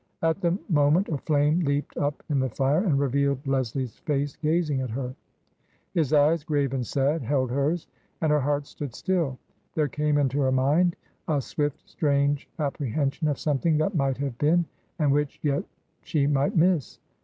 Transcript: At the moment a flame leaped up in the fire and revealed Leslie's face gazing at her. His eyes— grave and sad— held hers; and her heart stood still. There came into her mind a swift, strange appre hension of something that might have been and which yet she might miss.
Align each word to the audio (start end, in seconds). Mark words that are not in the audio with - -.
At 0.23 0.41
the 0.41 0.57
moment 0.67 1.09
a 1.09 1.19
flame 1.19 1.59
leaped 1.59 1.95
up 1.95 2.23
in 2.27 2.39
the 2.39 2.49
fire 2.49 2.83
and 2.83 2.97
revealed 2.99 3.45
Leslie's 3.45 3.97
face 3.97 4.35
gazing 4.35 4.81
at 4.81 4.89
her. 4.89 5.13
His 5.93 6.11
eyes— 6.11 6.43
grave 6.43 6.73
and 6.73 6.83
sad— 6.87 7.21
held 7.21 7.51
hers; 7.51 7.85
and 8.19 8.31
her 8.31 8.39
heart 8.39 8.65
stood 8.65 8.95
still. 8.95 9.37
There 9.75 9.87
came 9.87 10.17
into 10.17 10.39
her 10.39 10.51
mind 10.51 10.95
a 11.27 11.39
swift, 11.39 11.87
strange 11.87 12.49
appre 12.57 12.91
hension 12.91 13.29
of 13.29 13.37
something 13.37 13.77
that 13.77 13.93
might 13.93 14.17
have 14.17 14.39
been 14.39 14.65
and 14.97 15.11
which 15.11 15.37
yet 15.43 15.63
she 16.01 16.25
might 16.25 16.57
miss. 16.57 16.97